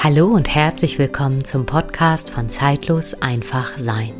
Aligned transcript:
Hallo 0.00 0.28
und 0.28 0.54
herzlich 0.54 0.96
willkommen 1.00 1.42
zum 1.42 1.66
Podcast 1.66 2.30
von 2.30 2.48
Zeitlos 2.48 3.14
einfach 3.14 3.76
sein. 3.78 4.12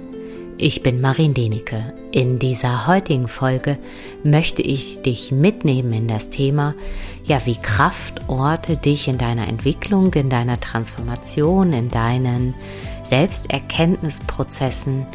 Ich 0.59 0.83
bin 0.83 1.01
Marin 1.01 1.35
Denike. 1.35 1.95
In 2.11 2.41
dieser 2.41 2.89
heutigen 2.89 3.29
Folge 3.29 3.79
möchte 4.25 4.61
ich 4.61 5.03
dich 5.03 5.31
mitnehmen 5.31 5.93
in 5.93 6.09
das 6.09 6.31
Thema, 6.31 6.75
ja, 7.23 7.47
wie 7.47 7.55
Kraftorte 7.55 8.77
dich 8.77 9.07
in 9.07 9.19
deiner 9.19 9.47
Entwicklung, 9.47 10.13
in 10.15 10.29
deiner 10.29 10.59
Transformation, 10.59 11.73
in 11.73 11.93
deinen 11.93 12.57
Selbsterkenntnisprozessen 13.05 15.07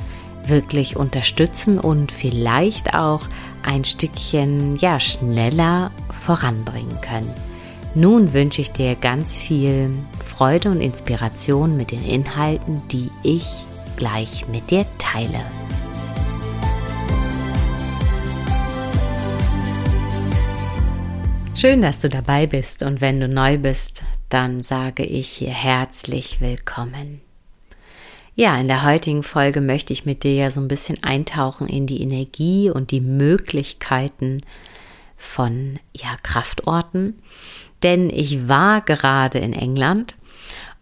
wirklich 0.46 0.96
unterstützen 0.96 1.78
und 1.78 2.14
vielleicht 2.14 2.94
auch 2.94 3.28
ein 3.64 3.84
Stückchen 3.84 4.78
ja 4.78 5.02
schneller 5.02 5.92
voranbringen 6.22 7.02
können. 7.02 7.53
Nun 7.96 8.34
wünsche 8.34 8.60
ich 8.60 8.72
dir 8.72 8.96
ganz 8.96 9.38
viel 9.38 9.92
Freude 10.18 10.72
und 10.72 10.82
Inspiration 10.82 11.78
mit 11.78 11.92
den 11.92 12.04
Inhalten, 12.04 12.82
die 12.88 13.12
ich 13.22 13.46
gleich 13.98 14.48
mit 14.48 14.72
dir 14.72 14.88
teile. 14.98 15.46
Schön, 21.54 21.84
dass 21.84 22.00
du 22.00 22.10
dabei 22.10 22.48
bist 22.48 22.82
und 22.82 23.00
wenn 23.00 23.20
du 23.20 23.28
neu 23.28 23.60
bist, 23.60 24.04
dann 24.28 24.64
sage 24.64 25.04
ich 25.04 25.30
hier 25.30 25.52
herzlich 25.52 26.42
willkommen. 26.42 27.22
Ja, 28.34 28.60
in 28.60 28.68
der 28.68 28.84
heutigen 28.84 29.22
Folge 29.22 29.62
möchte 29.62 29.94
ich 29.94 30.04
mit 30.04 30.24
dir 30.24 30.34
ja 30.34 30.50
so 30.50 30.60
ein 30.60 30.68
bisschen 30.68 31.04
eintauchen 31.04 31.68
in 31.68 31.86
die 31.86 32.02
Energie 32.02 32.72
und 32.72 32.90
die 32.90 33.02
Möglichkeiten 33.02 34.42
von 35.16 35.80
ja, 35.96 36.18
Kraftorten 36.22 37.22
denn 37.84 38.10
ich 38.10 38.48
war 38.48 38.82
gerade 38.82 39.40
in 39.40 39.54
England 39.54 40.16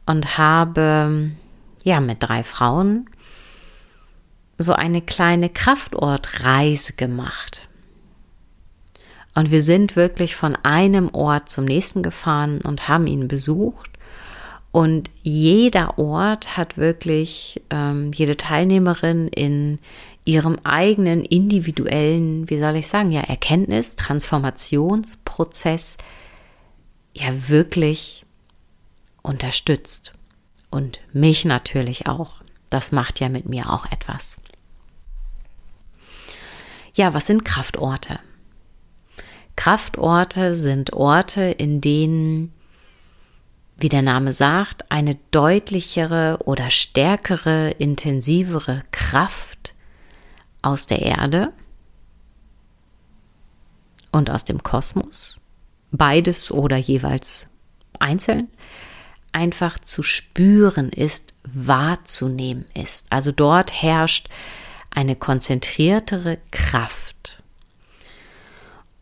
und 0.06 0.38
habe 0.38 1.32
ja 1.84 2.00
mit 2.00 2.18
drei 2.22 2.44
Frauen 2.44 3.10
so 4.58 4.74
eine 4.74 5.02
kleine 5.02 5.50
Kraftortreise 5.50 6.94
gemacht. 6.94 7.68
Und 9.34 9.50
wir 9.50 9.62
sind 9.62 9.96
wirklich 9.96 10.36
von 10.36 10.56
einem 10.64 11.10
Ort 11.14 11.50
zum 11.50 11.66
nächsten 11.66 12.04
gefahren 12.04 12.60
und 12.64 12.88
haben 12.88 13.08
ihn 13.08 13.28
besucht. 13.28 13.90
Und 14.72 15.10
jeder 15.24 15.98
Ort 15.98 16.58
hat 16.58 16.78
wirklich 16.78 17.62
ähm, 17.70 18.12
jede 18.14 18.38
Teilnehmerin 18.38 19.28
in 19.30 19.80
ihrem 20.24 20.58
eigenen 20.64 21.26
individuellen, 21.26 22.50
wie 22.50 22.60
soll 22.60 22.76
ich 22.76 22.88
sagen, 22.88 23.12
ja, 23.12 23.22
Erkenntnis, 23.22 23.96
Transformationsprozess 23.96 25.98
ja 27.14 27.50
wirklich 27.50 28.26
unterstützt. 29.22 30.14
Und 30.70 31.02
mich 31.12 31.44
natürlich 31.46 32.08
auch. 32.08 32.44
Das 32.70 32.94
macht 32.94 33.20
ja 33.20 33.28
mit 33.28 33.48
mir 33.48 33.70
auch 33.70 33.86
etwas. 33.92 34.38
Ja, 36.94 37.14
was 37.14 37.26
sind 37.26 37.44
Kraftorte? 37.44 38.20
Kraftorte 39.58 40.56
sind 40.56 40.94
Orte, 40.94 41.42
in 41.42 41.82
denen, 41.82 42.54
wie 43.78 43.90
der 43.90 44.02
Name 44.02 44.32
sagt, 44.32 44.90
eine 44.90 45.16
deutlichere 45.32 46.40
oder 46.46 46.70
stärkere, 46.70 47.72
intensivere 47.72 48.84
Kraft 48.92 49.74
aus 50.62 50.88
der 50.88 51.02
Erde 51.02 51.52
und 54.12 54.30
aus 54.30 54.46
dem 54.46 54.64
Kosmos 54.64 55.41
beides 55.92 56.52
oder 56.52 56.78
jeweils 56.78 57.48
einzeln, 58.00 58.48
einfach 59.32 59.80
zu 59.80 60.04
spüren 60.04 60.90
ist, 60.90 61.34
wahrzunehmen 61.44 62.66
ist. 62.74 63.06
Also 63.10 63.32
dort 63.32 63.72
herrscht 63.72 64.28
eine 64.90 65.16
konzentriertere 65.16 66.38
Kraft. 66.52 67.42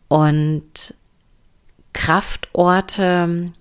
Und 0.08 0.94
Kraftorte 1.92 3.52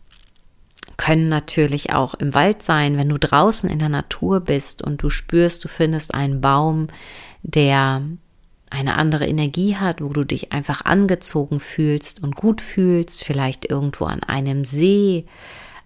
können 0.98 1.30
natürlich 1.30 1.94
auch 1.94 2.14
im 2.16 2.34
Wald 2.34 2.64
sein, 2.64 2.98
wenn 2.98 3.09
du 3.09 3.18
draußen 3.18 3.70
in 3.70 3.80
der 3.80 3.90
Natur 3.90 4.42
bist 4.42 4.82
und 4.82 5.02
du 5.02 5.09
spürst, 5.09 5.64
du 5.64 5.68
findest 5.68 6.14
einen 6.14 6.42
Baum, 6.42 6.88
der 7.42 8.02
eine 8.69 8.97
andere 8.97 9.25
Energie 9.28 9.75
hat, 9.75 10.02
wo 10.02 10.09
du 10.09 10.24
dich 10.24 10.52
einfach 10.52 10.85
angezogen 10.85 11.59
fühlst 11.59 12.24
und 12.24 12.35
gut 12.35 12.62
fühlst, 12.62 13.24
vielleicht 13.24 13.69
irgendwo 13.69 14.06
an 14.06 14.24
einem 14.24 14.63
See, 14.63 15.25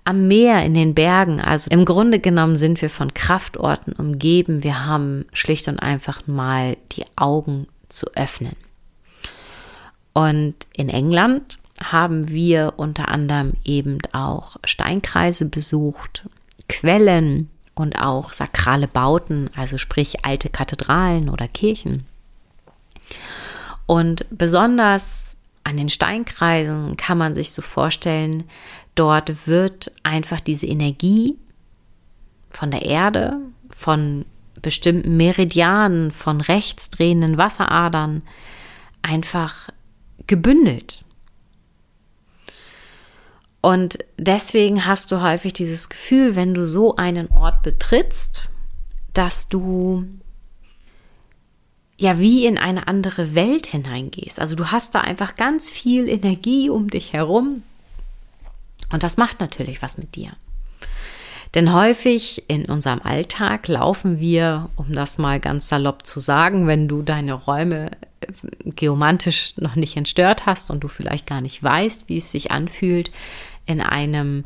am 0.06 0.28
Meer, 0.28 0.66
in 0.66 0.74
den 0.74 0.94
Bergen. 0.94 1.40
Also 1.40 1.70
im 1.72 1.86
Grunde 1.86 2.20
genommen 2.20 2.56
sind 2.56 2.82
wir 2.82 2.90
von 2.90 3.14
Kraftorten 3.14 3.94
umgeben. 3.94 4.64
Wir 4.64 4.86
haben 4.86 5.26
schlicht 5.32 5.68
und 5.68 5.80
einfach 5.80 6.28
mal 6.28 6.76
die 6.92 7.06
Augen 7.16 7.68
zu 7.88 8.08
öffnen. 8.16 8.56
Und 10.14 10.56
in 10.76 10.90
England 10.90 11.58
haben 11.82 12.28
wir 12.30 12.74
unter 12.78 13.10
anderem 13.10 13.54
eben 13.64 14.00
auch 14.12 14.58
Steinkreise 14.64 15.46
besucht, 15.46 16.24
Quellen 16.70 17.50
und 17.76 18.00
auch 18.00 18.32
sakrale 18.34 18.88
Bauten, 18.88 19.50
also 19.56 19.78
sprich 19.78 20.24
alte 20.24 20.50
Kathedralen 20.50 21.30
oder 21.30 21.48
Kirchen. 21.48 22.06
Und 23.86 24.26
besonders 24.32 25.36
an 25.64 25.78
den 25.78 25.90
Steinkreisen 25.90 26.98
kann 26.98 27.18
man 27.18 27.36
sich 27.36 27.52
so 27.52 27.62
vorstellen, 27.62 28.44
dort 28.96 29.48
wird 29.48 29.92
einfach 30.04 30.40
diese 30.40 30.68
Energie 30.68 31.38
von 32.50 32.72
der 32.72 32.86
Erde, 32.86 33.38
von 33.70 34.26
bestimmten 34.62 35.18
Meridianen, 35.18 36.12
von 36.12 36.42
rechts 36.42 36.90
drehenden 36.90 37.38
Wasseradern 37.38 38.22
einfach 39.02 39.70
gebündelt. 40.28 41.04
Und 43.62 44.00
deswegen 44.18 44.86
hast 44.86 45.12
du 45.12 45.22
häufig 45.22 45.54
dieses 45.54 45.90
Gefühl, 45.90 46.36
wenn 46.36 46.54
du 46.54 46.68
so 46.68 46.98
einen 46.98 47.30
Ort 47.30 47.64
betrittst, 47.64 48.50
dass 49.14 49.48
du 49.48 50.06
ja 52.04 52.20
wie 52.20 52.46
in 52.46 52.58
eine 52.58 52.88
andere 52.88 53.34
Welt 53.34 53.66
hineingehst. 53.66 54.40
Also 54.40 54.56
du 54.56 54.72
hast 54.72 54.94
da 54.94 55.02
einfach 55.02 55.36
ganz 55.36 55.70
viel 55.70 56.08
Energie 56.08 56.70
um 56.70 56.90
dich 56.90 57.14
herum 57.14 57.64
und 58.92 59.02
das 59.02 59.18
macht 59.18 59.40
natürlich 59.40 59.82
was 59.82 59.98
mit 59.98 60.16
dir. 60.16 60.32
Denn 61.56 61.72
häufig 61.72 62.44
in 62.48 62.66
unserem 62.66 63.02
Alltag 63.04 63.68
laufen 63.68 64.20
wir, 64.20 64.70
um 64.76 64.92
das 64.92 65.18
mal 65.18 65.40
ganz 65.40 65.68
salopp 65.68 66.06
zu 66.06 66.20
sagen, 66.20 66.68
wenn 66.68 66.88
du 66.88 67.04
deine 67.04 67.34
Räume 67.34 67.92
äh, 68.22 68.28
geomantisch 68.66 69.56
noch 69.58 69.76
nicht 69.76 69.96
entstört 69.96 70.46
hast 70.46 70.72
und 70.72 70.84
du 70.84 70.88
vielleicht 70.88 71.28
gar 71.28 71.42
nicht 71.42 71.62
weißt, 71.62 72.10
wie 72.10 72.18
es 72.18 72.32
sich 72.32 72.52
anfühlt, 72.52 73.12
in 73.66 73.82
einem 73.82 74.46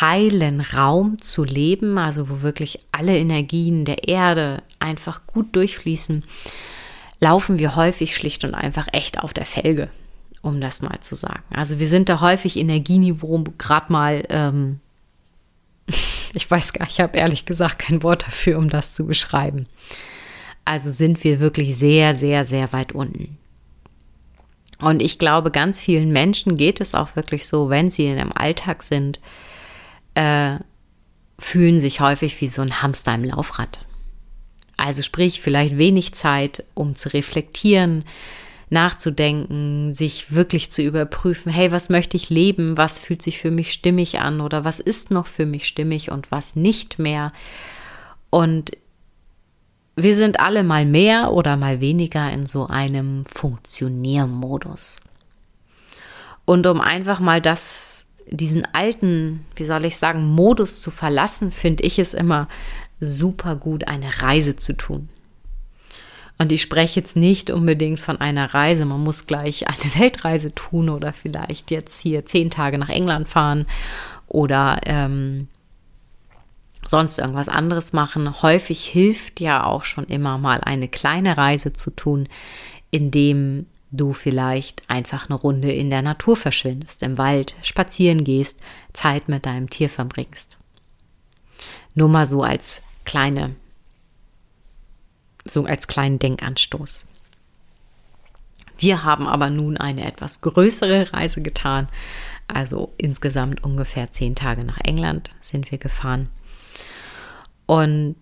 heilen 0.00 0.60
Raum 0.60 1.20
zu 1.20 1.44
leben, 1.44 1.98
also 1.98 2.28
wo 2.28 2.42
wirklich 2.42 2.78
alle 2.92 3.16
Energien 3.18 3.84
der 3.84 4.08
Erde 4.08 4.62
einfach 4.78 5.26
gut 5.26 5.54
durchfließen, 5.54 6.24
laufen 7.20 7.58
wir 7.58 7.76
häufig 7.76 8.14
schlicht 8.14 8.44
und 8.44 8.54
einfach 8.54 8.88
echt 8.92 9.22
auf 9.22 9.32
der 9.32 9.44
Felge, 9.44 9.90
um 10.42 10.60
das 10.60 10.82
mal 10.82 11.00
zu 11.00 11.14
sagen. 11.14 11.42
Also 11.50 11.78
wir 11.78 11.88
sind 11.88 12.08
da 12.08 12.20
häufig 12.20 12.56
Energieniveau 12.56 13.44
gerade 13.58 13.92
mal, 13.92 14.24
ähm, 14.28 14.80
ich 16.34 16.50
weiß 16.50 16.72
gar 16.72 16.88
ich 16.88 17.00
habe 17.00 17.18
ehrlich 17.18 17.44
gesagt 17.44 17.78
kein 17.78 18.02
Wort 18.02 18.26
dafür, 18.26 18.58
um 18.58 18.68
das 18.68 18.94
zu 18.94 19.06
beschreiben. 19.06 19.66
Also 20.64 20.90
sind 20.90 21.22
wir 21.24 21.40
wirklich 21.40 21.76
sehr, 21.76 22.14
sehr, 22.14 22.44
sehr 22.44 22.72
weit 22.72 22.92
unten. 22.92 23.38
Und 24.78 25.00
ich 25.02 25.18
glaube, 25.18 25.50
ganz 25.50 25.80
vielen 25.80 26.12
Menschen 26.12 26.56
geht 26.56 26.80
es 26.80 26.94
auch 26.94 27.16
wirklich 27.16 27.46
so, 27.46 27.70
wenn 27.70 27.90
sie 27.90 28.06
in 28.06 28.18
einem 28.18 28.32
Alltag 28.34 28.82
sind, 28.82 29.20
äh, 30.14 30.56
fühlen 31.38 31.78
sich 31.78 32.00
häufig 32.00 32.40
wie 32.40 32.48
so 32.48 32.62
ein 32.62 32.82
Hamster 32.82 33.14
im 33.14 33.24
Laufrad. 33.24 33.80
Also 34.76 35.02
sprich, 35.02 35.40
vielleicht 35.40 35.78
wenig 35.78 36.12
Zeit, 36.14 36.64
um 36.74 36.94
zu 36.94 37.12
reflektieren, 37.12 38.04
nachzudenken, 38.68 39.94
sich 39.94 40.32
wirklich 40.32 40.72
zu 40.72 40.82
überprüfen, 40.82 41.52
hey, 41.52 41.70
was 41.70 41.88
möchte 41.88 42.16
ich 42.16 42.30
leben, 42.30 42.76
was 42.76 42.98
fühlt 42.98 43.22
sich 43.22 43.38
für 43.38 43.50
mich 43.50 43.72
stimmig 43.72 44.18
an 44.18 44.40
oder 44.40 44.64
was 44.64 44.80
ist 44.80 45.10
noch 45.10 45.26
für 45.26 45.46
mich 45.46 45.66
stimmig 45.66 46.10
und 46.10 46.32
was 46.32 46.56
nicht 46.56 46.98
mehr. 46.98 47.32
Und 48.28 48.72
wir 49.94 50.14
sind 50.14 50.40
alle 50.40 50.62
mal 50.62 50.84
mehr 50.84 51.32
oder 51.32 51.56
mal 51.56 51.80
weniger 51.80 52.30
in 52.30 52.44
so 52.44 52.66
einem 52.66 53.24
Funktioniermodus. 53.32 55.00
Und 56.44 56.66
um 56.66 56.80
einfach 56.80 57.18
mal 57.18 57.40
das, 57.40 58.04
diesen 58.26 58.66
alten, 58.74 59.46
wie 59.54 59.64
soll 59.64 59.84
ich 59.84 59.96
sagen, 59.96 60.26
Modus 60.26 60.82
zu 60.82 60.90
verlassen, 60.90 61.50
finde 61.50 61.84
ich 61.84 61.98
es 61.98 62.14
immer 62.14 62.48
super 63.00 63.56
gut, 63.56 63.88
eine 63.88 64.22
Reise 64.22 64.56
zu 64.56 64.76
tun. 64.76 65.08
Und 66.38 66.52
ich 66.52 66.62
spreche 66.62 67.00
jetzt 67.00 67.16
nicht 67.16 67.50
unbedingt 67.50 67.98
von 67.98 68.20
einer 68.20 68.52
Reise. 68.52 68.84
Man 68.84 69.02
muss 69.02 69.26
gleich 69.26 69.66
eine 69.68 69.94
Weltreise 69.98 70.54
tun 70.54 70.88
oder 70.88 71.12
vielleicht 71.12 71.70
jetzt 71.70 72.00
hier 72.00 72.26
zehn 72.26 72.50
Tage 72.50 72.78
nach 72.78 72.90
England 72.90 73.28
fahren 73.28 73.66
oder 74.26 74.80
ähm, 74.84 75.48
sonst 76.84 77.18
irgendwas 77.18 77.48
anderes 77.48 77.92
machen. 77.92 78.42
Häufig 78.42 78.84
hilft 78.84 79.40
ja 79.40 79.64
auch 79.64 79.84
schon 79.84 80.04
immer 80.04 80.38
mal 80.38 80.60
eine 80.60 80.88
kleine 80.88 81.36
Reise 81.36 81.72
zu 81.72 81.90
tun, 81.90 82.28
indem 82.90 83.66
du 83.90 84.12
vielleicht 84.12 84.88
einfach 84.88 85.28
eine 85.28 85.38
Runde 85.38 85.72
in 85.72 85.90
der 85.90 86.02
Natur 86.02 86.36
verschwindest, 86.36 87.02
im 87.02 87.18
Wald 87.18 87.56
spazieren 87.62 88.24
gehst, 88.24 88.60
Zeit 88.92 89.28
mit 89.28 89.46
deinem 89.46 89.70
Tier 89.70 89.88
verbringst. 89.88 90.58
Nur 91.94 92.08
mal 92.08 92.26
so 92.26 92.42
als 92.42 92.82
kleine, 93.04 93.54
so 95.44 95.64
als 95.64 95.86
kleinen 95.86 96.18
Denkanstoß. 96.18 97.06
Wir 98.78 99.04
haben 99.04 99.26
aber 99.26 99.48
nun 99.48 99.76
eine 99.76 100.06
etwas 100.06 100.42
größere 100.42 101.12
Reise 101.12 101.40
getan. 101.40 101.88
Also 102.48 102.92
insgesamt 102.98 103.64
ungefähr 103.64 104.10
zehn 104.10 104.34
Tage 104.34 104.64
nach 104.64 104.78
England 104.84 105.30
sind 105.40 105.70
wir 105.70 105.78
gefahren. 105.78 106.28
Und 107.64 108.16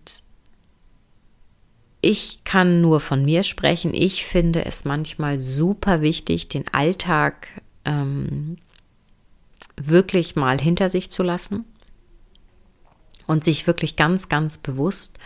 ich 2.00 2.44
kann 2.44 2.80
nur 2.80 3.00
von 3.00 3.24
mir 3.24 3.42
sprechen. 3.42 3.92
Ich 3.94 4.24
finde 4.24 4.64
es 4.64 4.84
manchmal 4.84 5.40
super 5.40 6.00
wichtig, 6.00 6.48
den 6.48 6.64
Alltag 6.72 7.48
ähm, 7.84 8.58
wirklich 9.76 10.36
mal 10.36 10.60
hinter 10.60 10.88
sich 10.88 11.10
zu 11.10 11.22
lassen 11.22 11.64
und 13.26 13.44
sich 13.44 13.66
wirklich 13.66 13.96
ganz, 13.96 14.28
ganz 14.28 14.58
bewusst 14.58 15.18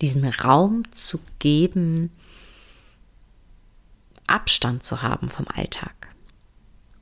diesen 0.00 0.24
Raum 0.24 0.82
zu 0.92 1.20
geben, 1.38 2.10
Abstand 4.26 4.82
zu 4.82 5.02
haben 5.02 5.28
vom 5.28 5.46
Alltag, 5.48 6.08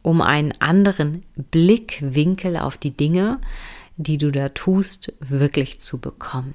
um 0.02 0.20
einen 0.20 0.52
anderen 0.61 1.25
Blickwinkel 1.50 2.56
auf 2.56 2.76
die 2.76 2.96
Dinge, 2.96 3.41
die 3.96 4.19
du 4.19 4.31
da 4.31 4.50
tust, 4.50 5.12
wirklich 5.20 5.81
zu 5.81 6.00
bekommen. 6.00 6.55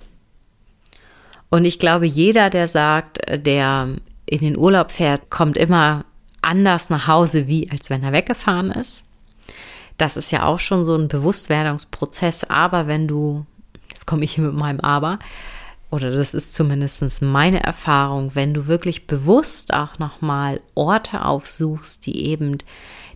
Und 1.49 1.65
ich 1.65 1.79
glaube, 1.79 2.05
jeder, 2.05 2.49
der 2.49 2.67
sagt, 2.67 3.19
der 3.27 3.95
in 4.25 4.39
den 4.41 4.57
Urlaub 4.57 4.91
fährt, 4.91 5.29
kommt 5.31 5.57
immer 5.57 6.05
anders 6.41 6.89
nach 6.89 7.07
Hause, 7.07 7.47
wie 7.47 7.69
als 7.71 7.89
wenn 7.89 8.03
er 8.03 8.13
weggefahren 8.13 8.71
ist. 8.71 9.03
Das 9.97 10.15
ist 10.15 10.31
ja 10.31 10.45
auch 10.45 10.59
schon 10.59 10.85
so 10.85 10.95
ein 10.95 11.07
Bewusstwerdungsprozess. 11.07 12.45
Aber 12.45 12.87
wenn 12.87 13.07
du, 13.07 13.45
jetzt 13.99 14.05
komme 14.05 14.23
ich 14.23 14.35
hier 14.35 14.45
mit 14.45 14.53
meinem 14.53 14.79
Aber, 14.79 15.19
oder 15.91 16.11
das 16.11 16.33
ist 16.33 16.53
zumindest 16.53 17.21
meine 17.21 17.61
Erfahrung, 17.61 18.33
wenn 18.33 18.53
du 18.53 18.67
wirklich 18.67 19.07
bewusst 19.07 19.73
auch 19.73 19.99
nochmal 19.99 20.61
Orte 20.73 21.25
aufsuchst, 21.25 22.05
die 22.05 22.25
eben 22.27 22.59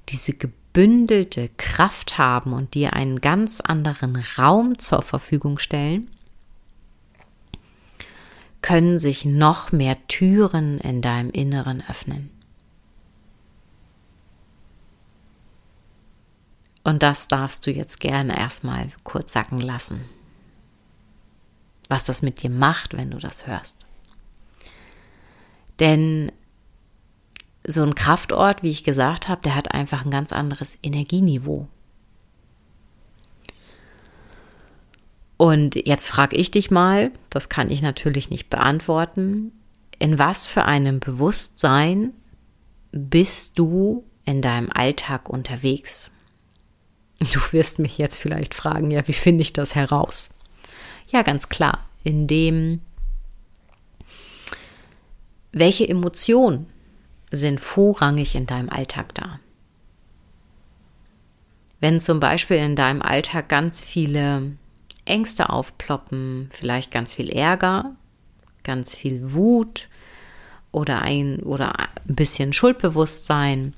diese 0.10 0.34
gebündelte 0.34 1.50
Kraft 1.56 2.18
haben 2.18 2.52
und 2.52 2.74
dir 2.74 2.94
einen 2.94 3.22
ganz 3.22 3.62
anderen 3.62 4.22
Raum 4.38 4.78
zur 4.78 5.04
Verfügung 5.04 5.58
stellen, 5.58 6.10
können 8.62 9.00
sich 9.00 9.24
noch 9.24 9.72
mehr 9.72 9.96
Türen 10.08 10.80
in 10.80 11.02
deinem 11.02 11.30
Inneren 11.30 11.82
öffnen. 11.88 12.30
Und 16.84 17.04
das 17.04 17.30
darfst 17.30 17.66
du 17.66 17.72
jetzt 17.72 18.02
gerne 18.02 18.38
erstmal 18.38 18.88
kurz 19.06 19.32
sacken 19.32 19.60
lassen. 19.60 20.02
Was 21.94 22.06
das 22.06 22.24
mit 22.24 22.42
dir 22.42 22.50
macht, 22.50 22.98
wenn 22.98 23.12
du 23.12 23.20
das 23.20 23.46
hörst. 23.46 23.86
Denn 25.80 26.32
so 27.68 27.84
ein 27.84 27.94
Kraftort, 27.94 28.64
wie 28.64 28.72
ich 28.72 28.84
gesagt 28.84 29.30
habe, 29.30 29.42
der 29.42 29.54
hat 29.54 29.76
einfach 29.76 30.04
ein 30.04 30.10
ganz 30.10 30.34
anderes 30.34 30.76
Energieniveau. 30.82 31.68
Und 35.38 35.76
jetzt 35.76 36.08
frage 36.08 36.36
ich 36.36 36.50
dich 36.50 36.72
mal, 36.72 37.12
das 37.30 37.48
kann 37.48 37.70
ich 37.70 37.84
natürlich 37.84 38.32
nicht 38.32 38.50
beantworten, 38.50 39.52
in 40.00 40.18
was 40.18 40.48
für 40.48 40.66
einem 40.66 41.00
Bewusstsein 41.00 42.12
bist 42.92 43.60
du 43.60 44.04
in 44.26 44.42
deinem 44.42 44.72
Alltag 44.74 45.30
unterwegs? 45.30 46.10
Du 47.20 47.40
wirst 47.52 47.78
mich 47.78 48.00
jetzt 48.00 48.18
vielleicht 48.18 48.56
fragen, 48.56 48.90
ja, 48.90 49.08
wie 49.08 49.14
finde 49.14 49.44
ich 49.44 49.54
das 49.54 49.76
heraus? 49.76 50.32
Ja, 51.14 51.22
ganz 51.22 51.48
klar, 51.48 51.86
indem 52.04 52.82
welche 55.52 55.88
Emotionen 55.88 56.66
sind 57.32 57.60
vorrangig 57.60 58.34
in 58.34 58.48
deinem 58.48 58.70
Alltag 58.70 59.14
da? 59.14 59.40
Wenn 61.80 62.00
zum 62.00 62.20
Beispiel 62.20 62.58
in 62.58 62.76
deinem 62.76 63.04
Alltag 63.04 63.48
ganz 63.48 63.80
viele 63.80 64.54
Ängste 65.06 65.52
aufploppen, 65.52 66.50
vielleicht 66.52 66.90
ganz 66.90 67.14
viel 67.14 67.30
Ärger, 67.30 67.96
ganz 68.64 68.96
viel 68.96 69.34
Wut 69.34 69.90
oder 70.72 71.04
ein 71.04 71.42
oder 71.42 71.78
ein 71.80 71.90
bisschen 72.06 72.54
Schuldbewusstsein, 72.54 73.76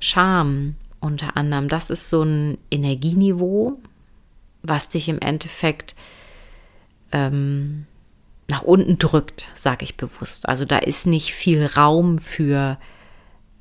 Scham 0.00 0.76
unter 1.00 1.36
anderem. 1.36 1.68
Das 1.68 1.90
ist 1.90 2.08
so 2.08 2.22
ein 2.22 2.56
Energieniveau, 2.70 3.78
was 4.62 4.88
dich 4.88 5.10
im 5.10 5.18
Endeffekt 5.18 5.94
ähm, 7.12 7.86
nach 8.48 8.62
unten 8.62 8.98
drückt, 8.98 9.50
sage 9.54 9.84
ich 9.84 9.96
bewusst. 9.96 10.48
Also 10.48 10.64
da 10.64 10.78
ist 10.78 11.06
nicht 11.06 11.34
viel 11.34 11.64
Raum 11.66 12.18
für 12.18 12.78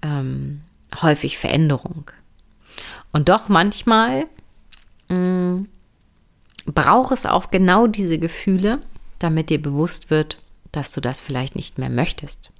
ähm, 0.02 0.62
häufig 1.02 1.38
Veränderung. 1.38 2.10
Und 3.12 3.30
doch 3.30 3.50
manchmal 3.50 4.26
mm, 5.10 5.64
braucht 6.66 7.12
es 7.12 7.26
auch 7.26 7.52
genau 7.52 7.88
diese 7.88 8.18
Gefühle, 8.18 8.80
damit 9.20 9.50
dir 9.50 9.62
bewusst 9.62 10.10
wird, 10.10 10.38
dass 10.72 10.92
du 10.92 11.02
das 11.02 11.22
vielleicht 11.22 11.56
nicht 11.56 11.78
mehr 11.78 11.90
möchtest. 11.90 12.52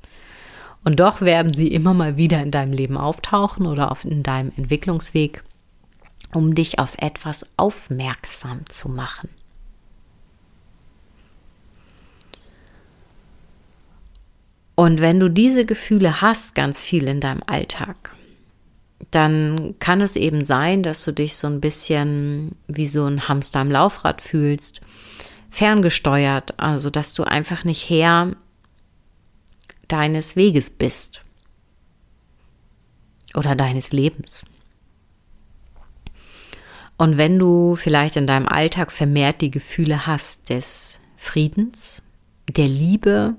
Und 0.84 1.00
doch 1.00 1.22
werden 1.22 1.54
sie 1.54 1.68
immer 1.68 1.94
mal 1.94 2.18
wieder 2.18 2.42
in 2.42 2.52
deinem 2.52 2.72
Leben 2.72 2.98
auftauchen 2.98 3.66
oder 3.66 3.92
auf, 3.92 4.06
in 4.06 4.24
deinem 4.24 4.52
Entwicklungsweg, 4.56 5.44
um 6.34 6.56
dich 6.56 6.80
auf 6.80 6.96
etwas 7.00 7.46
aufmerksam 7.58 8.66
zu 8.70 8.90
machen. 8.90 9.30
Und 14.80 15.02
wenn 15.02 15.20
du 15.20 15.28
diese 15.28 15.66
Gefühle 15.66 16.22
hast, 16.22 16.54
ganz 16.54 16.84
viel 16.84 17.08
in 17.08 17.20
deinem 17.20 17.42
Alltag, 17.48 18.14
dann 19.10 19.74
kann 19.80 20.02
es 20.02 20.16
eben 20.16 20.46
sein, 20.46 20.84
dass 20.84 21.04
du 21.04 21.14
dich 21.14 21.36
so 21.36 21.48
ein 21.48 21.60
bisschen 21.60 22.56
wie 22.68 22.86
so 22.86 23.06
ein 23.08 23.28
Hamster 23.28 23.62
im 23.62 23.72
Laufrad 23.72 24.22
fühlst, 24.22 24.82
ferngesteuert, 25.50 26.60
also 26.60 26.92
dass 26.92 27.16
du 27.16 27.24
einfach 27.24 27.64
nicht 27.64 27.90
Herr 27.90 28.36
deines 29.88 30.36
Weges 30.36 30.70
bist 30.70 31.24
oder 33.34 33.56
deines 33.56 33.92
Lebens. 33.92 34.46
Und 37.00 37.18
wenn 37.18 37.40
du 37.40 37.76
vielleicht 37.76 38.16
in 38.16 38.28
deinem 38.28 38.48
Alltag 38.48 38.92
vermehrt 38.92 39.42
die 39.42 39.50
Gefühle 39.50 40.06
hast 40.06 40.52
des 40.52 41.00
Friedens, 41.16 42.04
der 42.48 42.68
Liebe, 42.68 43.34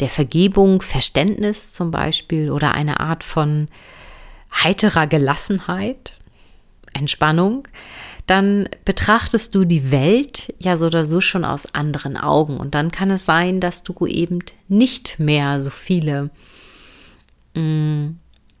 der 0.00 0.08
Vergebung, 0.08 0.82
Verständnis 0.82 1.72
zum 1.72 1.90
Beispiel 1.90 2.50
oder 2.50 2.74
eine 2.74 3.00
Art 3.00 3.24
von 3.24 3.68
heiterer 4.52 5.06
Gelassenheit, 5.06 6.14
Entspannung, 6.92 7.68
dann 8.26 8.68
betrachtest 8.84 9.54
du 9.54 9.64
die 9.64 9.90
Welt 9.90 10.54
ja 10.58 10.76
so 10.76 10.86
oder 10.86 11.04
so 11.04 11.20
schon 11.20 11.44
aus 11.44 11.74
anderen 11.74 12.16
Augen. 12.16 12.58
Und 12.58 12.74
dann 12.74 12.90
kann 12.90 13.10
es 13.10 13.24
sein, 13.24 13.58
dass 13.60 13.82
du 13.82 14.06
eben 14.06 14.40
nicht 14.68 15.18
mehr 15.18 15.60
so 15.60 15.70
viele, 15.70 16.30
mm, 17.54 18.08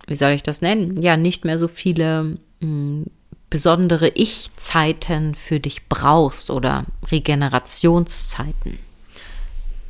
wie 0.06 0.14
soll 0.14 0.30
ich 0.30 0.42
das 0.42 0.62
nennen? 0.62 1.00
Ja, 1.02 1.18
nicht 1.18 1.44
mehr 1.44 1.58
so 1.58 1.68
viele 1.68 2.38
mm, 2.60 3.02
besondere 3.50 4.08
Ich-Zeiten 4.08 5.34
für 5.34 5.60
dich 5.60 5.88
brauchst 5.88 6.50
oder 6.50 6.86
Regenerationszeiten. 7.10 8.78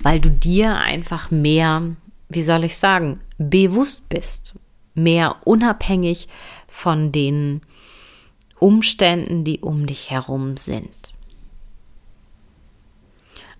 Weil 0.00 0.20
du 0.20 0.30
dir 0.30 0.76
einfach 0.76 1.30
mehr, 1.30 1.82
wie 2.28 2.42
soll 2.42 2.64
ich 2.64 2.76
sagen, 2.76 3.20
bewusst 3.38 4.08
bist 4.08 4.54
mehr 4.94 5.36
unabhängig 5.44 6.28
von 6.66 7.12
den 7.12 7.62
Umständen, 8.58 9.44
die 9.44 9.60
um 9.60 9.86
dich 9.86 10.10
herum 10.10 10.56
sind. 10.56 11.14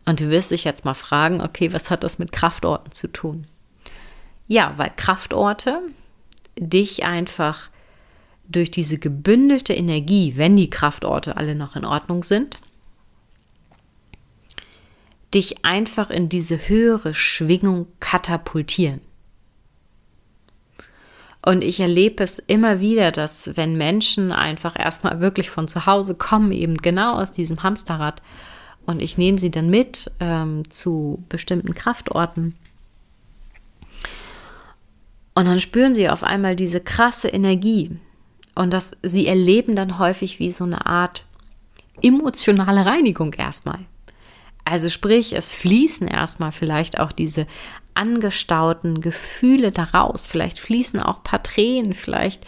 Und 0.05 0.21
du 0.21 0.31
wirst 0.31 0.51
dich 0.51 0.65
jetzt 0.65 0.85
mal 0.85 0.95
fragen, 0.95 1.41
okay, 1.41 1.73
was 1.73 1.91
hat 1.91 2.03
das 2.03 2.19
mit 2.19 2.33
Kraftorten 2.33 2.93
zu 2.93 3.09
tun? 3.09 3.47
Ja, 4.47 4.73
weil 4.77 4.91
Kraftorte 4.97 5.83
dich 6.59 7.05
einfach 7.05 7.71
durch 8.49 8.71
diese 8.71 8.99
gebündelte 8.99 9.75
Energie, 9.75 10.35
wenn 10.37 10.57
die 10.57 10.71
Kraftorte 10.71 11.37
alle 11.37 11.55
noch 11.55 11.77
in 11.77 11.85
Ordnung 11.85 12.25
sind, 12.25 12.59
dich 15.35 15.65
einfach 15.65 16.11
in 16.11 16.29
diese 16.29 16.69
höhere 16.69 17.15
Schwingung 17.15 17.87
katapultieren. 18.01 19.01
Und 21.45 21.63
ich 21.63 21.81
erlebe 21.81 22.25
es 22.25 22.39
immer 22.39 22.81
wieder, 22.81 23.13
dass 23.13 23.57
wenn 23.57 23.77
Menschen 23.77 24.33
einfach 24.33 24.79
erstmal 24.79 25.21
wirklich 25.21 25.51
von 25.51 25.69
zu 25.69 25.87
Hause 25.87 26.15
kommen, 26.15 26.53
eben 26.53 26.77
genau 26.77 27.15
aus 27.15 27.33
diesem 27.33 27.63
Hamsterrad 27.63 28.23
und 28.87 29.01
ich 29.03 29.19
nehme 29.19 29.39
sie 29.39 29.51
dann 29.51 29.69
mit 29.69 30.11
ähm, 30.19 30.69
zu 30.71 31.23
bestimmten 31.29 31.75
Kraftorten. 31.75 32.57
Und 35.35 35.45
dann 35.47 35.61
spüren 35.61 35.95
sie 35.95 36.09
auf 36.09 36.25
einmal 36.25 36.57
diese 36.57 36.81
krasse 36.81 37.29
Energie. 37.29 37.99
Und 38.55 38.73
das, 38.73 38.93
sie 39.03 39.27
erleben 39.27 39.77
dann 39.77 39.99
häufig 39.99 40.39
wie 40.39 40.51
so 40.51 40.65
eine 40.65 40.87
Art 40.87 41.25
emotionale 42.03 42.87
Reinigung 42.87 43.33
erstmal. 43.35 43.81
Also 44.69 44.91
sprich, 44.91 45.35
es 45.35 45.55
fließen 45.55 46.07
erstmal 46.07 46.53
vielleicht 46.53 47.01
auch 47.01 47.11
diese 47.11 47.47
angestauten 47.95 49.01
Gefühle 49.01 49.73
daraus. 49.73 50.27
Vielleicht 50.27 50.59
fließen 50.59 51.01
auch 51.01 51.23
paar 51.23 51.43
Tränen, 51.43 51.95
vielleicht 51.95 52.47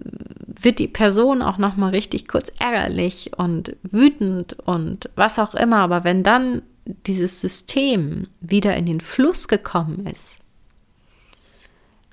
wird 0.00 0.80
die 0.80 0.88
Person 0.88 1.40
auch 1.40 1.56
noch 1.56 1.76
mal 1.76 1.90
richtig 1.90 2.26
kurz 2.26 2.50
ärgerlich 2.58 3.30
und 3.38 3.76
wütend 3.84 4.54
und 4.58 5.08
was 5.14 5.38
auch 5.38 5.54
immer, 5.54 5.78
aber 5.78 6.02
wenn 6.02 6.24
dann 6.24 6.62
dieses 7.06 7.40
System 7.40 8.26
wieder 8.40 8.76
in 8.76 8.86
den 8.86 9.00
Fluss 9.00 9.46
gekommen 9.46 10.06
ist, 10.06 10.38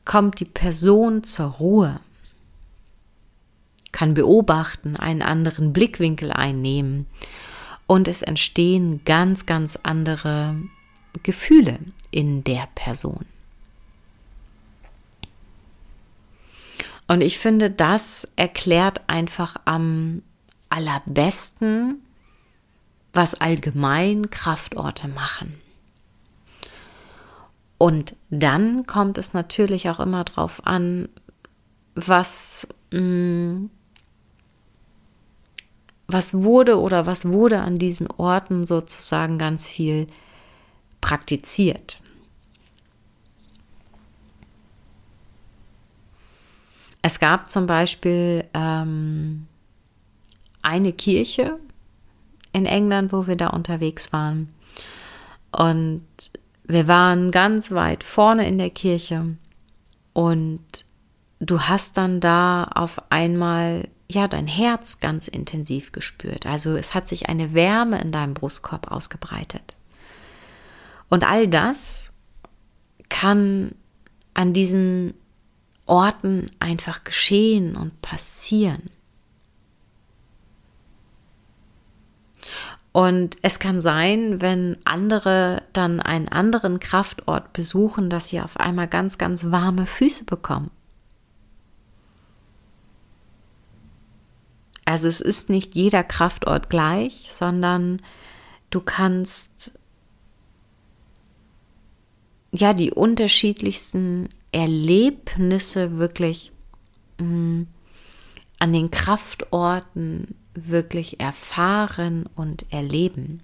kommt 0.06 0.40
die 0.40 0.46
Person 0.46 1.24
zur 1.24 1.48
Ruhe, 1.48 2.00
kann 3.92 4.14
beobachten, 4.14 4.96
einen 4.96 5.24
anderen 5.24 5.74
Blickwinkel 5.74 6.32
einnehmen 6.32 7.08
und 7.88 8.08
es 8.08 8.22
entstehen 8.22 9.01
ganz, 9.06 9.46
ganz 9.46 9.79
andere 9.82 10.56
Gefühle 11.24 11.79
in 12.12 12.44
der 12.44 12.67
Person. 12.75 13.25
Und 17.08 17.22
ich 17.22 17.39
finde, 17.39 17.72
das 17.72 18.27
erklärt 18.36 19.01
einfach 19.08 19.56
am 19.63 20.22
allerbesten, 20.70 22.01
was 23.13 23.34
allgemein 23.36 24.29
Kraftorte 24.29 25.08
machen. 25.08 25.60
Und 27.77 28.15
dann 28.29 28.86
kommt 28.86 29.17
es 29.17 29.34
natürlich 29.34 29.89
auch 29.89 30.00
immer 30.00 30.25
darauf 30.25 30.65
an, 30.67 31.08
was, 31.96 32.67
mh, 32.91 33.00
mm, 33.00 33.70
was 36.08 36.34
wurde 36.34 36.80
oder 36.80 37.06
was 37.06 37.26
wurde 37.26 37.60
an 37.60 37.78
diesen 37.78 38.08
Orten 38.12 38.66
sozusagen 38.66 39.38
ganz 39.38 39.68
viel 39.68 40.08
praktiziert. 41.02 42.00
Es 47.02 47.20
gab 47.20 47.50
zum 47.50 47.68
Beispiel 47.68 48.46
ähm, 48.54 49.48
eine 50.62 50.92
Kirche 50.92 51.60
in 52.52 52.66
England, 52.66 53.14
wo 53.14 53.28
wir 53.28 53.36
da 53.36 53.48
unterwegs 53.48 54.12
waren. 54.12 54.54
Und 55.52 56.06
wir 56.66 56.88
waren 56.88 57.32
ganz 57.32 57.72
weit 57.72 58.04
vorne 58.04 58.48
in 58.48 58.58
der 58.58 58.70
Kirche 58.72 59.38
und 60.12 60.86
du 61.39 61.62
hast 61.62 61.98
dann 61.98 62.20
da 62.20 62.65
auf 62.65 63.12
einmal 63.12 63.89
ja 64.10 64.27
dein 64.27 64.48
Herz 64.48 65.00
ganz 65.00 65.27
intensiv 65.27 65.91
gespürt. 65.91 66.46
Also 66.46 66.75
es 66.75 66.94
hat 66.94 67.08
sich 67.08 67.29
eine 67.29 67.53
Wärme 67.53 68.01
in 68.01 68.12
deinem 68.12 68.34
Brustkorb 68.34 68.91
ausgebreitet. 68.91 69.75
Und 71.10 71.25
all 71.27 71.48
das 71.48 72.12
kann 73.10 73.74
an 74.34 74.53
diesen 74.53 75.13
Orten 75.86 76.51
einfach 76.60 77.03
geschehen 77.03 77.75
und 77.75 78.01
passieren. 78.01 78.89
Und 82.91 83.38
es 83.44 83.60
kann 83.60 83.79
sein, 83.79 84.41
wenn 84.41 84.77
andere 84.84 85.62
dann 85.72 86.00
einen 86.00 86.27
anderen 86.27 86.79
Kraftort 86.79 87.53
besuchen, 87.53 88.10
dass 88.10 88.29
sie 88.29 88.41
auf 88.41 88.58
einmal 88.60 88.88
ganz, 88.88 89.17
ganz 89.17 89.51
warme 89.51 89.86
Füße 89.86 90.25
bekommen. 90.25 90.72
Also 94.88 95.10
es 95.10 95.20
ist 95.20 95.50
nicht 95.50 95.75
jeder 95.75 96.01
Kraftort 96.01 96.70
gleich, 96.70 97.27
sondern 97.29 98.01
du 98.70 98.79
kannst 98.79 99.74
ja 102.53 102.74
die 102.74 102.94
unterschiedlichsten 102.94 104.29
Erlebnisse 104.53 105.98
wirklich 105.98 106.53
mh, 107.17 107.25
mm, 107.25 107.67
an 108.60 108.72
den 108.72 108.89
Kraftorten 108.89 110.36
wirklich 110.53 111.20
erfahren 111.20 112.29
und 112.38 112.72
erleben. 112.72 113.44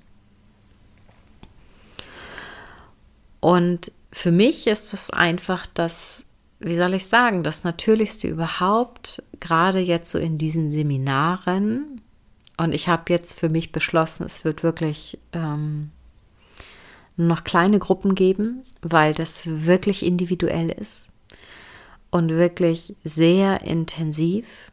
Und 3.42 3.92
für 4.14 4.32
mich 4.32 4.66
ist 4.68 4.94
es 4.94 5.10
einfach 5.10 5.68
das, 5.74 6.24
wie 6.64 6.76
soll 6.76 6.94
ich 6.94 7.08
sagen, 7.08 7.44
das 7.44 7.64
Natürlichste 7.64 8.28
überhaupt, 8.28 9.22
gerade 9.40 9.80
jetzt 9.80 10.12
so 10.12 10.18
in 10.18 10.38
diesen 10.38 10.70
Seminaren. 10.70 12.02
Und 12.58 12.74
ich 12.74 12.88
habe 12.88 13.12
jetzt 13.12 13.38
für 13.38 13.50
mich 13.50 13.72
beschlossen, 13.72 14.26
es 14.26 14.46
wird 14.46 14.64
wirklich 14.64 15.20
ähm, 15.34 15.92
noch 17.18 17.44
kleine 17.44 17.80
Gruppen 17.80 18.16
geben, 18.16 18.64
weil 18.82 19.14
das 19.14 19.44
wirklich 19.46 20.06
individuell 20.06 20.70
ist 20.70 21.10
und 22.12 22.30
wirklich 22.30 22.96
sehr 23.04 23.62
intensiv. 23.62 24.72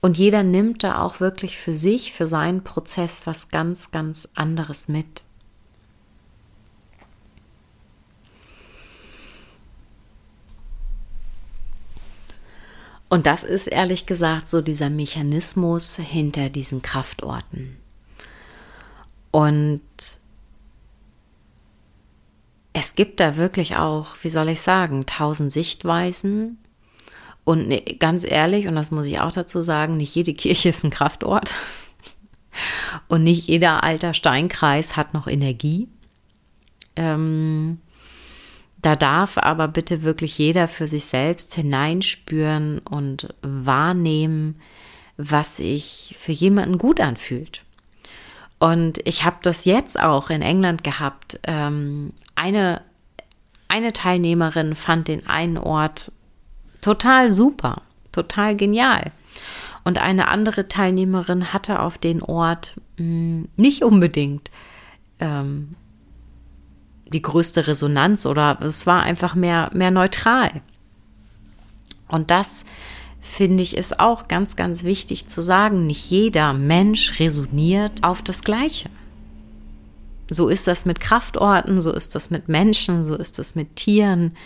Und 0.00 0.18
jeder 0.18 0.42
nimmt 0.42 0.84
da 0.84 1.02
auch 1.02 1.20
wirklich 1.20 1.58
für 1.58 1.74
sich, 1.74 2.12
für 2.12 2.26
seinen 2.26 2.62
Prozess 2.62 3.26
was 3.26 3.48
ganz, 3.48 3.90
ganz 3.90 4.28
anderes 4.34 4.88
mit. 4.88 5.23
Und 13.14 13.26
das 13.26 13.44
ist 13.44 13.68
ehrlich 13.68 14.06
gesagt 14.06 14.48
so 14.48 14.60
dieser 14.60 14.90
Mechanismus 14.90 15.98
hinter 15.98 16.50
diesen 16.50 16.82
Kraftorten. 16.82 17.76
Und 19.30 19.82
es 22.72 22.96
gibt 22.96 23.20
da 23.20 23.36
wirklich 23.36 23.76
auch, 23.76 24.16
wie 24.22 24.30
soll 24.30 24.48
ich 24.48 24.60
sagen, 24.60 25.06
tausend 25.06 25.52
Sichtweisen. 25.52 26.58
Und 27.44 27.68
ne, 27.68 27.82
ganz 28.00 28.24
ehrlich, 28.28 28.66
und 28.66 28.74
das 28.74 28.90
muss 28.90 29.06
ich 29.06 29.20
auch 29.20 29.30
dazu 29.30 29.62
sagen, 29.62 29.96
nicht 29.96 30.16
jede 30.16 30.34
Kirche 30.34 30.70
ist 30.70 30.82
ein 30.82 30.90
Kraftort. 30.90 31.54
Und 33.06 33.22
nicht 33.22 33.46
jeder 33.46 33.84
alter 33.84 34.12
Steinkreis 34.12 34.96
hat 34.96 35.14
noch 35.14 35.28
Energie. 35.28 35.88
Ähm, 36.96 37.78
da 38.84 38.94
darf 38.94 39.38
aber 39.38 39.66
bitte 39.68 40.02
wirklich 40.02 40.36
jeder 40.36 40.68
für 40.68 40.86
sich 40.86 41.06
selbst 41.06 41.54
hineinspüren 41.54 42.80
und 42.80 43.28
wahrnehmen, 43.40 44.60
was 45.16 45.56
sich 45.56 46.14
für 46.18 46.32
jemanden 46.32 46.76
gut 46.76 47.00
anfühlt. 47.00 47.62
Und 48.58 48.98
ich 49.06 49.24
habe 49.24 49.38
das 49.40 49.64
jetzt 49.64 49.98
auch 49.98 50.28
in 50.28 50.42
England 50.42 50.84
gehabt. 50.84 51.40
Ähm, 51.44 52.12
eine, 52.34 52.82
eine 53.68 53.94
Teilnehmerin 53.94 54.74
fand 54.74 55.08
den 55.08 55.26
einen 55.26 55.56
Ort 55.56 56.12
total 56.82 57.32
super, 57.32 57.80
total 58.12 58.54
genial. 58.54 59.12
Und 59.84 59.98
eine 59.98 60.28
andere 60.28 60.68
Teilnehmerin 60.68 61.54
hatte 61.54 61.80
auf 61.80 61.96
den 61.96 62.22
Ort 62.22 62.78
hm, 62.98 63.48
nicht 63.56 63.82
unbedingt 63.82 64.50
ähm, 65.20 65.74
die 67.08 67.22
größte 67.22 67.66
Resonanz 67.66 68.26
oder 68.26 68.58
es 68.62 68.86
war 68.86 69.02
einfach 69.02 69.34
mehr, 69.34 69.70
mehr 69.72 69.90
neutral. 69.90 70.62
Und 72.08 72.30
das 72.30 72.64
finde 73.20 73.62
ich, 73.62 73.76
ist 73.76 74.00
auch 74.00 74.28
ganz, 74.28 74.56
ganz 74.56 74.84
wichtig 74.84 75.26
zu 75.26 75.40
sagen. 75.40 75.86
Nicht 75.86 76.10
jeder 76.10 76.52
Mensch 76.52 77.18
resoniert 77.18 78.04
auf 78.04 78.22
das 78.22 78.42
Gleiche. 78.42 78.90
So 80.30 80.48
ist 80.48 80.66
das 80.66 80.86
mit 80.86 81.00
Kraftorten, 81.00 81.80
so 81.80 81.92
ist 81.92 82.14
das 82.14 82.30
mit 82.30 82.48
Menschen, 82.48 83.04
so 83.04 83.16
ist 83.16 83.38
das 83.38 83.54
mit 83.54 83.76
Tieren. 83.76 84.36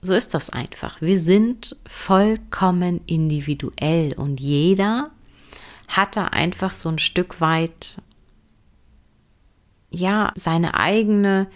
So 0.00 0.14
ist 0.14 0.34
das 0.34 0.50
einfach. 0.50 1.00
Wir 1.00 1.18
sind 1.18 1.76
vollkommen 1.86 3.00
individuell 3.06 4.12
und 4.12 4.40
jeder 4.40 5.10
hat 5.88 6.16
da 6.16 6.26
einfach 6.26 6.72
so 6.72 6.88
ein 6.88 6.98
Stück 6.98 7.40
weit, 7.40 7.98
ja, 9.96 10.32
seine 10.34 10.74
eigene 10.74 11.48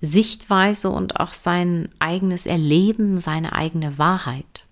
Sichtweise 0.00 0.90
und 0.90 1.20
auch 1.20 1.32
sein 1.32 1.88
eigenes 1.98 2.46
Erleben, 2.46 3.18
seine 3.18 3.52
eigene 3.52 3.98
Wahrheit. 3.98 4.64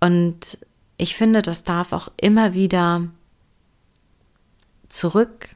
Und 0.00 0.58
ich 0.96 1.16
finde, 1.16 1.42
das 1.42 1.64
darf 1.64 1.92
auch 1.92 2.08
immer 2.20 2.54
wieder 2.54 3.08
zurück 4.88 5.54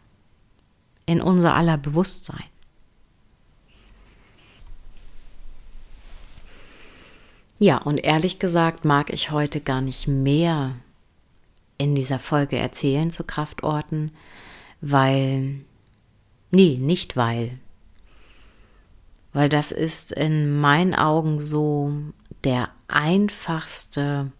in 1.06 1.20
unser 1.20 1.54
aller 1.54 1.78
Bewusstsein. 1.78 2.44
Ja, 7.58 7.78
und 7.78 8.04
ehrlich 8.04 8.38
gesagt 8.38 8.84
mag 8.84 9.12
ich 9.12 9.30
heute 9.30 9.60
gar 9.60 9.80
nicht 9.80 10.08
mehr 10.08 10.74
in 11.78 11.94
dieser 11.94 12.18
Folge 12.18 12.56
erzählen 12.56 13.10
zu 13.10 13.24
Kraftorten, 13.24 14.12
weil, 14.80 15.60
nee, 16.50 16.78
nicht 16.80 17.16
weil, 17.16 17.58
weil 19.32 19.48
das 19.48 19.72
ist 19.72 20.12
in 20.12 20.58
meinen 20.58 20.94
Augen 20.94 21.38
so 21.38 21.92
der 22.44 22.70
einfachste 22.88 24.30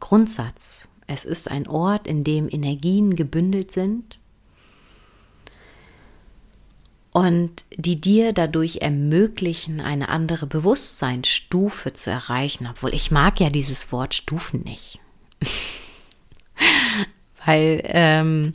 Grundsatz. 0.00 0.88
Es 1.06 1.24
ist 1.24 1.50
ein 1.50 1.68
Ort, 1.68 2.06
in 2.06 2.24
dem 2.24 2.48
Energien 2.48 3.16
gebündelt 3.16 3.72
sind 3.72 4.18
und 7.14 7.64
die 7.76 8.00
dir 8.00 8.32
dadurch 8.32 8.78
ermöglichen, 8.82 9.80
eine 9.80 10.08
andere 10.08 10.46
Bewusstseinsstufe 10.46 11.92
zu 11.92 12.10
erreichen. 12.10 12.66
Obwohl 12.68 12.92
ich 12.92 13.12
mag 13.12 13.38
ja 13.38 13.50
dieses 13.50 13.92
Wort 13.92 14.14
Stufen 14.14 14.62
nicht. 14.62 14.98
Weil 17.44 17.82
ähm, 17.84 18.54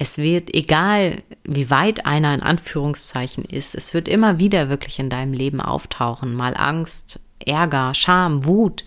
es 0.00 0.16
wird, 0.16 0.54
egal 0.54 1.22
wie 1.44 1.68
weit 1.68 2.06
einer 2.06 2.32
in 2.32 2.42
Anführungszeichen 2.42 3.44
ist, 3.44 3.74
es 3.74 3.92
wird 3.92 4.08
immer 4.08 4.40
wieder 4.40 4.70
wirklich 4.70 4.98
in 4.98 5.10
deinem 5.10 5.34
Leben 5.34 5.60
auftauchen. 5.60 6.34
Mal 6.34 6.56
Angst, 6.56 7.20
Ärger, 7.38 7.92
Scham, 7.92 8.46
Wut, 8.46 8.86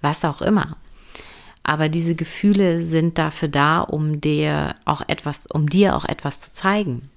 was 0.00 0.24
auch 0.24 0.40
immer. 0.40 0.78
Aber 1.64 1.90
diese 1.90 2.14
Gefühle 2.14 2.82
sind 2.82 3.18
dafür 3.18 3.48
da, 3.48 3.82
um 3.82 4.22
dir 4.22 4.74
auch 4.86 5.02
etwas, 5.06 5.46
um 5.46 5.68
dir 5.68 5.96
auch 5.96 6.06
etwas 6.06 6.40
zu 6.40 6.50
zeigen, 6.54 7.10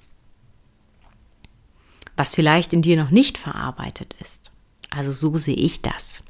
was 2.17 2.35
vielleicht 2.35 2.73
in 2.73 2.81
dir 2.81 3.01
noch 3.01 3.11
nicht 3.11 3.37
verarbeitet 3.37 4.13
ist. 4.19 4.51
Also 4.89 5.13
so 5.13 5.37
sehe 5.37 5.55
ich 5.55 5.81
das. 5.81 6.21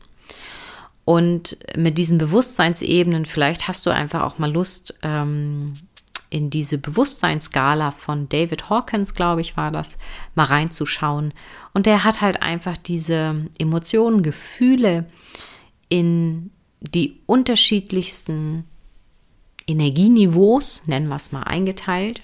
Und 1.04 1.58
mit 1.76 1.98
diesen 1.98 2.20
Bewusstseinsebenen, 2.20 3.26
vielleicht 3.26 3.68
hast 3.68 3.88
du 3.88 3.90
einfach 3.90 4.22
auch 4.22 4.38
mal 4.38 4.52
Lust, 4.52 4.94
ähm, 5.02 5.74
in 6.30 6.50
diese 6.50 6.78
Bewusstseinsskala 6.78 7.92
von 7.92 8.28
David 8.30 8.70
Hawkins, 8.70 9.14
glaube 9.14 9.42
ich, 9.42 9.56
war 9.56 9.72
das, 9.72 9.98
mal 10.36 10.46
reinzuschauen. 10.46 11.34
Und 11.74 11.86
der 11.86 12.04
hat 12.04 12.22
halt 12.22 12.42
einfach 12.42 12.78
diese 12.78 13.48
Emotionen, 13.58 14.24
Gefühle 14.24 15.06
in 15.90 16.52
die 16.82 17.20
unterschiedlichsten 17.26 18.66
Energieniveaus, 19.68 20.84
nennen 20.86 21.08
wir 21.08 21.16
es 21.16 21.32
mal, 21.32 21.44
eingeteilt. 21.44 22.22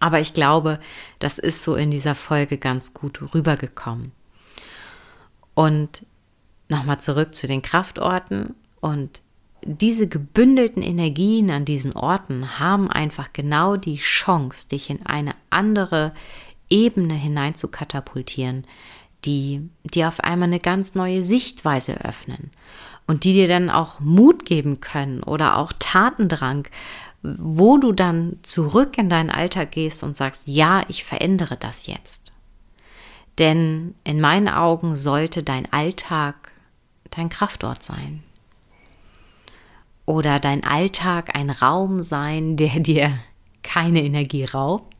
Aber 0.00 0.20
ich 0.20 0.34
glaube, 0.34 0.78
das 1.18 1.38
ist 1.38 1.62
so 1.62 1.74
in 1.74 1.90
dieser 1.90 2.14
Folge 2.14 2.58
ganz 2.58 2.92
gut 2.92 3.34
rübergekommen. 3.34 4.12
Und 5.54 6.04
nochmal 6.68 7.00
zurück 7.00 7.34
zu 7.34 7.46
den 7.46 7.62
Kraftorten 7.62 8.54
und 8.80 9.22
diese 9.66 10.06
gebündelten 10.06 10.82
Energien 10.82 11.50
an 11.50 11.64
diesen 11.64 11.92
Orten 11.94 12.58
haben 12.58 12.90
einfach 12.90 13.32
genau 13.32 13.76
die 13.76 13.96
Chance, 13.96 14.68
dich 14.68 14.90
in 14.90 15.04
eine 15.04 15.34
andere 15.50 16.12
Ebene 16.70 17.14
hinein 17.14 17.54
zu 17.54 17.68
katapultieren, 17.68 18.64
die 19.24 19.68
dir 19.84 20.08
auf 20.08 20.20
einmal 20.20 20.48
eine 20.48 20.60
ganz 20.60 20.94
neue 20.94 21.22
Sichtweise 21.22 22.04
öffnen 22.04 22.50
und 23.06 23.24
die 23.24 23.32
dir 23.32 23.48
dann 23.48 23.68
auch 23.70 23.98
Mut 23.98 24.44
geben 24.46 24.80
können 24.80 25.22
oder 25.22 25.56
auch 25.56 25.72
Tatendrang, 25.78 26.68
wo 27.22 27.78
du 27.78 27.92
dann 27.92 28.38
zurück 28.42 28.98
in 28.98 29.08
deinen 29.08 29.30
Alltag 29.30 29.72
gehst 29.72 30.04
und 30.04 30.14
sagst, 30.14 30.46
ja, 30.46 30.82
ich 30.88 31.04
verändere 31.04 31.56
das 31.56 31.86
jetzt. 31.86 32.32
Denn 33.38 33.94
in 34.04 34.20
meinen 34.20 34.48
Augen 34.48 34.96
sollte 34.96 35.42
dein 35.42 35.70
Alltag 35.72 36.52
dein 37.10 37.28
Kraftort 37.28 37.82
sein 37.82 38.22
oder 40.06 40.38
dein 40.38 40.64
Alltag 40.64 41.36
ein 41.36 41.50
Raum 41.50 42.02
sein, 42.02 42.56
der 42.56 42.68
dir 42.80 43.18
keine 43.62 44.02
Energie 44.02 44.44
raubt, 44.44 44.94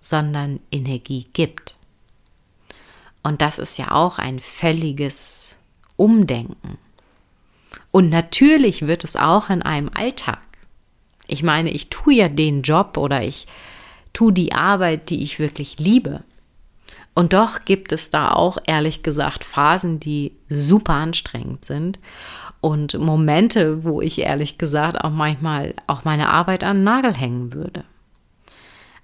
sondern 0.00 0.60
Energie 0.70 1.26
gibt. 1.32 1.76
Und 3.22 3.40
das 3.40 3.58
ist 3.58 3.78
ja 3.78 3.90
auch 3.90 4.18
ein 4.18 4.38
völliges 4.38 5.56
Umdenken. 5.96 6.78
Und 7.90 8.10
natürlich 8.10 8.86
wird 8.86 9.02
es 9.02 9.16
auch 9.16 9.48
in 9.48 9.62
einem 9.62 9.90
Alltag. 9.94 10.46
Ich 11.26 11.42
meine, 11.42 11.70
ich 11.70 11.88
tue 11.88 12.14
ja 12.14 12.28
den 12.28 12.62
Job 12.62 12.98
oder 12.98 13.22
ich 13.22 13.46
tue 14.12 14.32
die 14.32 14.52
Arbeit, 14.52 15.08
die 15.08 15.22
ich 15.22 15.38
wirklich 15.38 15.78
liebe. 15.78 16.22
Und 17.14 17.32
doch 17.32 17.64
gibt 17.64 17.92
es 17.92 18.10
da 18.10 18.32
auch, 18.32 18.58
ehrlich 18.66 19.02
gesagt, 19.02 19.44
Phasen, 19.44 20.00
die 20.00 20.32
super 20.48 20.94
anstrengend 20.94 21.64
sind 21.64 22.00
und 22.60 22.98
Momente, 22.98 23.84
wo 23.84 24.00
ich 24.00 24.20
ehrlich 24.20 24.58
gesagt 24.58 25.00
auch 25.02 25.10
manchmal 25.10 25.74
auch 25.86 26.04
meine 26.04 26.28
Arbeit 26.28 26.64
an 26.64 26.78
den 26.78 26.84
Nagel 26.84 27.14
hängen 27.14 27.52
würde. 27.52 27.84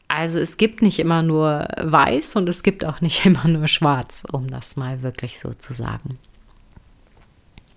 Also 0.09 0.41
es 0.41 0.57
gibt 0.57 0.83
nicht 0.83 0.99
immer 0.99 1.23
nur 1.23 1.69
weiß 1.81 2.35
und 2.35 2.49
es 2.49 2.65
gibt 2.65 2.85
auch 2.85 3.01
nicht 3.01 3.25
immer 3.27 3.47
nur 3.47 3.69
schwarz, 3.69 4.25
um 4.33 4.49
das 4.49 4.77
mal 4.77 5.03
wirklich 5.03 5.39
so 5.39 5.55
zu 5.55 5.73
sagen. 5.73 6.19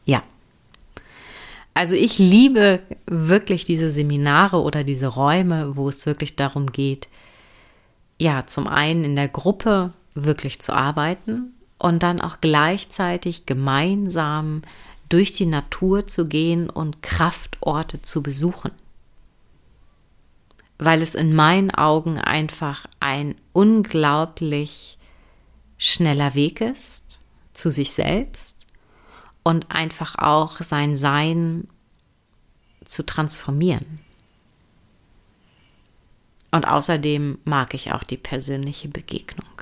Ja. 0.06 0.24
Also 1.76 1.96
ich 1.96 2.18
liebe 2.18 2.80
wirklich 3.06 3.66
diese 3.66 3.90
Seminare 3.90 4.62
oder 4.62 4.84
diese 4.84 5.08
Räume, 5.08 5.76
wo 5.76 5.90
es 5.90 6.06
wirklich 6.06 6.36
darum 6.36 6.68
geht, 6.68 7.08
ja, 8.20 8.46
zum 8.48 8.68
einen 8.68 9.04
in 9.04 9.16
der 9.16 9.28
Gruppe 9.28 9.92
wirklich 10.16 10.62
zu 10.62 10.74
arbeiten 10.74 11.54
und 11.78 12.04
dann 12.04 12.22
auch 12.22 12.38
gleichzeitig 12.42 13.46
gemeinsam 13.46 14.62
durch 15.10 15.32
die 15.32 15.46
Natur 15.46 16.08
zu 16.08 16.28
gehen 16.28 16.70
und 16.70 17.04
Kraftorte 17.04 18.02
zu 18.02 18.24
besuchen. 18.24 18.72
Weil 20.80 21.02
es 21.02 21.16
in 21.16 21.36
meinen 21.36 21.72
Augen 21.72 22.18
einfach 22.18 22.88
ein 23.00 23.36
unglaublich 23.54 24.98
schneller 25.78 26.36
Weg 26.36 26.62
ist 26.62 27.20
zu 27.54 27.70
sich 27.70 27.94
selbst 27.94 28.66
und 29.44 29.70
einfach 29.72 30.16
auch 30.18 30.62
sein 30.62 30.96
Sein 30.96 31.68
zu 32.86 33.06
transformieren. 33.06 34.00
Und 36.52 36.68
außerdem 36.68 37.40
mag 37.46 37.74
ich 37.74 37.92
auch 37.92 38.04
die 38.04 38.18
persönliche 38.18 38.88
Begegnung. 38.88 39.53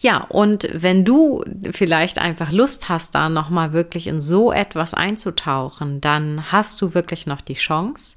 Ja, 0.00 0.24
und 0.28 0.68
wenn 0.72 1.04
du 1.04 1.44
vielleicht 1.72 2.18
einfach 2.18 2.52
Lust 2.52 2.88
hast, 2.88 3.16
da 3.16 3.28
nochmal 3.28 3.72
wirklich 3.72 4.06
in 4.06 4.20
so 4.20 4.52
etwas 4.52 4.94
einzutauchen, 4.94 6.00
dann 6.00 6.52
hast 6.52 6.80
du 6.80 6.94
wirklich 6.94 7.26
noch 7.26 7.40
die 7.40 7.54
Chance 7.54 8.16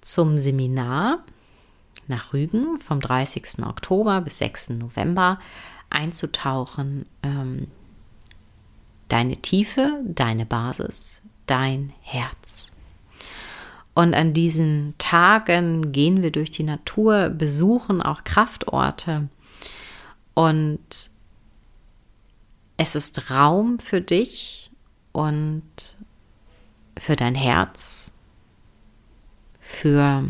zum 0.00 0.38
Seminar 0.38 1.18
nach 2.06 2.32
Rügen 2.32 2.76
vom 2.76 3.00
30. 3.00 3.64
Oktober 3.66 4.20
bis 4.20 4.38
6. 4.38 4.70
November 4.70 5.40
einzutauchen. 5.90 7.04
Ähm, 7.24 7.66
deine 9.08 9.38
Tiefe, 9.38 10.00
deine 10.04 10.46
Basis, 10.46 11.20
dein 11.46 11.92
Herz. 12.02 12.70
Und 13.94 14.14
an 14.14 14.32
diesen 14.32 14.94
Tagen 14.98 15.90
gehen 15.90 16.22
wir 16.22 16.30
durch 16.30 16.52
die 16.52 16.62
Natur, 16.62 17.30
besuchen 17.30 18.00
auch 18.00 18.22
Kraftorte 18.22 19.28
und 20.38 21.10
es 22.76 22.94
ist 22.94 23.28
Raum 23.28 23.80
für 23.80 24.00
dich 24.00 24.70
und 25.10 25.64
für 26.96 27.16
dein 27.16 27.34
Herz, 27.34 28.12
für 29.58 30.22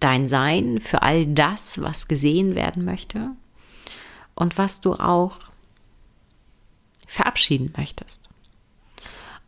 dein 0.00 0.28
Sein, 0.28 0.80
für 0.80 1.02
all 1.02 1.26
das, 1.26 1.82
was 1.82 2.08
gesehen 2.08 2.54
werden 2.54 2.86
möchte 2.86 3.32
und 4.34 4.56
was 4.56 4.80
du 4.80 4.94
auch 4.94 5.40
verabschieden 7.06 7.74
möchtest. 7.76 8.30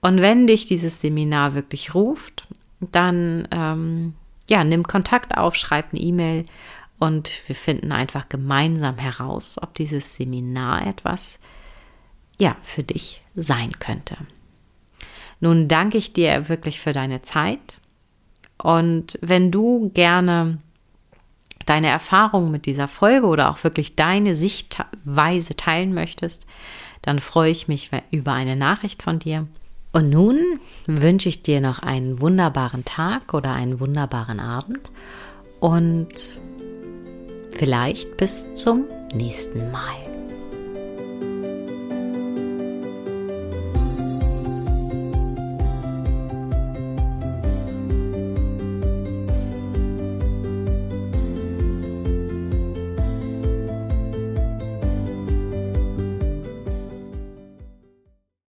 Und 0.02 0.20
wenn 0.20 0.46
dich 0.46 0.66
dieses 0.66 1.00
Seminar 1.00 1.54
wirklich 1.54 1.94
ruft, 1.94 2.48
dann 2.80 3.48
ähm, 3.50 4.12
ja, 4.46 4.62
nimm 4.62 4.82
Kontakt 4.82 5.38
auf, 5.38 5.54
schreib 5.54 5.92
eine 5.92 6.02
E-Mail 6.02 6.44
und 6.98 7.30
wir 7.46 7.54
finden 7.54 7.92
einfach 7.92 8.28
gemeinsam 8.28 8.98
heraus, 8.98 9.56
ob 9.60 9.74
dieses 9.74 10.14
Seminar 10.14 10.86
etwas 10.86 11.38
ja 12.38 12.56
für 12.62 12.82
dich 12.82 13.22
sein 13.34 13.70
könnte. 13.78 14.16
Nun 15.40 15.68
danke 15.68 15.98
ich 15.98 16.12
dir 16.12 16.48
wirklich 16.48 16.80
für 16.80 16.92
deine 16.92 17.22
Zeit 17.22 17.78
und 18.62 19.18
wenn 19.22 19.50
du 19.50 19.90
gerne 19.94 20.58
deine 21.64 21.88
Erfahrungen 21.88 22.50
mit 22.50 22.66
dieser 22.66 22.88
Folge 22.88 23.26
oder 23.26 23.50
auch 23.50 23.62
wirklich 23.62 23.94
deine 23.94 24.34
Sichtweise 24.34 25.54
teilen 25.54 25.94
möchtest, 25.94 26.46
dann 27.02 27.18
freue 27.18 27.50
ich 27.50 27.68
mich 27.68 27.90
über 28.10 28.32
eine 28.32 28.56
Nachricht 28.56 29.02
von 29.02 29.18
dir. 29.18 29.46
Und 29.92 30.10
nun 30.10 30.38
wünsche 30.86 31.28
ich 31.28 31.42
dir 31.42 31.60
noch 31.60 31.78
einen 31.78 32.20
wunderbaren 32.20 32.84
Tag 32.84 33.34
oder 33.34 33.52
einen 33.52 33.80
wunderbaren 33.80 34.40
Abend 34.40 34.90
und 35.60 36.38
Vielleicht 37.50 38.16
bis 38.16 38.52
zum 38.54 38.84
nächsten 39.14 39.70
Mal. 39.70 40.17